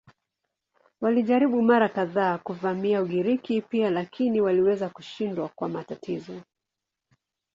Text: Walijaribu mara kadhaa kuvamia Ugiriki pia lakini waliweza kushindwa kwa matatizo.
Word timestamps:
Walijaribu 1.01 1.61
mara 1.61 1.89
kadhaa 1.89 2.37
kuvamia 2.37 3.01
Ugiriki 3.01 3.61
pia 3.61 3.89
lakini 3.89 4.41
waliweza 4.41 4.89
kushindwa 4.89 5.49
kwa 5.49 5.69
matatizo. 5.69 6.41